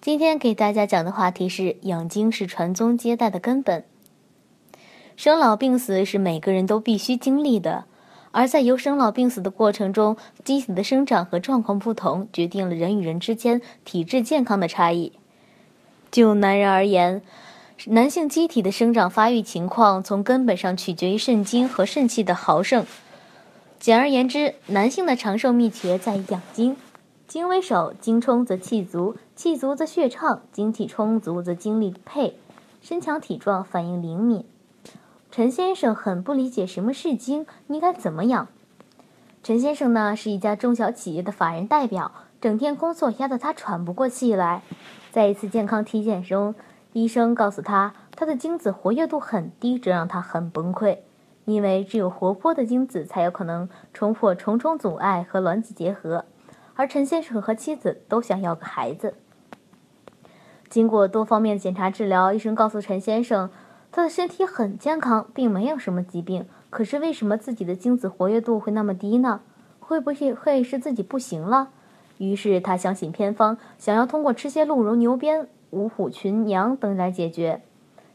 [0.00, 3.84] 今天给大家讲的话题是养精是传宗接代的根本。
[5.14, 7.84] 生老病死是每个人都必须经历的，
[8.30, 15.12] 而在由生老病死的过程中，机体的生长和状况不同，决定了人与人之间体质健康的差异。
[16.10, 17.20] 就男人而言，
[17.88, 22.86] 男性机体的生长发育情况从根本上取决于肾精和肾气的豪盛。
[23.78, 26.74] 简而言之，男性的长寿秘诀在于养精。
[27.30, 32.36] 精为首，精充则气足，气足则血畅，精气充足则精力沛，
[32.80, 34.44] 身强体壮，反应灵敏。
[35.30, 38.48] 陈先生很不理解什么是精，应该怎么养。
[39.44, 42.10] 陈先生呢，是一家中小企业的法人代表，
[42.40, 44.64] 整天工作压得他喘不过气来。
[45.12, 46.56] 在一次健康体检中，
[46.92, 50.98] 医生告诉他，他的精子活跃度很低，这让他很崩溃，
[51.44, 56.24] 因为只有活泼的精子才有可能冲破重重阻碍和卵子结合。
[56.74, 59.14] 而陈先生和妻子都想要个孩子。
[60.68, 63.50] 经过多方面检查治疗，医生告诉陈先生，
[63.90, 66.46] 他的身体很健康，并没有什么疾病。
[66.70, 69.40] 可是为什么自己的精子活跃度会那么低呢？
[69.80, 71.70] 会不会会是自己不行了？
[72.18, 77.62] 于是他相信偏方，想要通过吃些鹿茸、牛鞭、五虎群羊等来解决。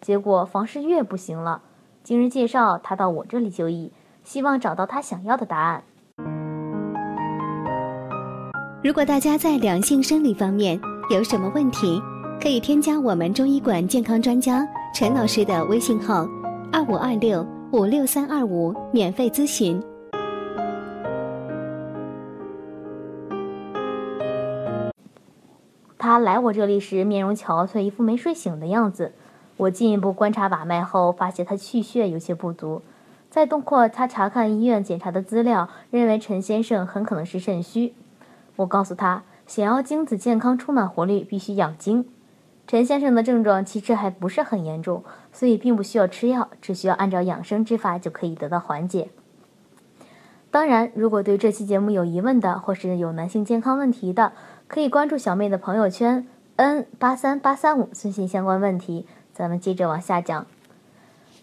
[0.00, 1.62] 结果房事越不行了。
[2.02, 3.92] 经人介绍，他到我这里就医，
[4.24, 5.84] 希望找到他想要的答案。
[8.82, 12.00] 如果大家在两性生理方面有什么问题，
[12.40, 16.26] 可以添加我们中医馆健康专家陈老师的微信号：
[16.72, 19.78] 二五二六五六三二五，免费咨询。
[25.98, 29.12] 他来我这里时，面容憔悴，一副没睡醒的样子。
[29.58, 32.80] 我进一步观察把脉后，发现他气血有些不足。
[33.28, 37.92] 再通过他查看医院检查的资料，认为陈先生很可能是肾虚。
[38.60, 42.06] 我告诉他，想要精子健康、充满活力，必须养精。
[42.66, 45.02] 陈先生的症状其实还不是很严重，
[45.32, 49.08] 所以并不需要吃药，只需要按照养生之法就可以得到缓解。
[50.50, 54.32] 当然，如果对这期节目有疑问的，或是有男性健康问题的，
[54.68, 56.26] 可以关注小妹的朋友圈
[56.56, 59.06] n 八三八三五，咨询相关问题。
[59.32, 60.46] 咱们接着往下讲。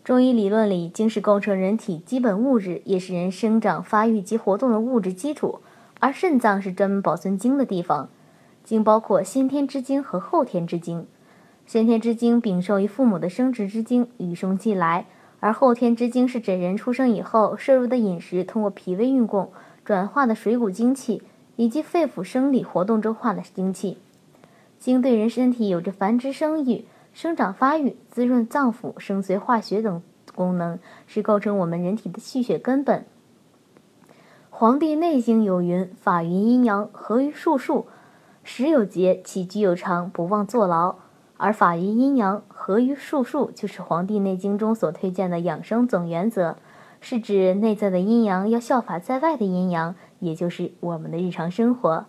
[0.03, 5.62] 中医理论里，精是构成人体基本物质，也是人生长发育及活动的物质基础。
[6.00, 8.09] 而肾脏是专门保存精的地方，
[8.63, 11.06] 精包括先天之精和后天之精。
[11.66, 15.06] 先天之精禀受于父母的生殖之精，与生俱来；
[15.40, 19.52] 而后天之精是指人出生以后摄入的饮食，通过脾胃运供
[19.84, 21.22] 转化的水谷精气，
[21.56, 23.97] 以及肺腑生理活动中化的精气。
[24.79, 30.02] 精对人身体有着繁殖生育、生长发育、滋润脏腑、生髓化血等
[30.35, 33.00] 功能，是构成我们人体的气血根本。
[34.59, 37.85] 《黄帝内经》有云：“法于阴阳，合于术数，
[38.44, 40.95] 时有节，起居有常，不忘坐牢。”
[41.38, 46.57] 而法于阴阳，合于术数，就是《黄帝内经》中所推荐的养生总原则，
[47.00, 52.07] 是指内在的阴阳要效法在外的阴阳，也就是我们的日常生活，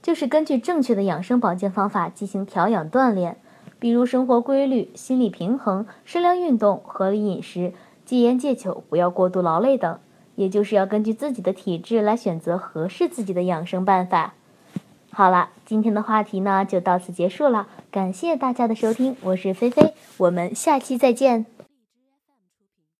[0.00, 3.36] 就是根据正确的养生保健方法进行调养锻炼，
[3.78, 7.74] 比如生活规律、心理平衡、适量运动、合理饮食、
[8.06, 9.98] 戒烟戒酒、不要过度劳累等。
[10.36, 14.34] 也就是要根据自己的体质来选择合适自己的养生办法。
[15.10, 21.53] 好了，今天的话题呢就到此结束了，感谢大家的收听，我是菲菲，我们下期再见。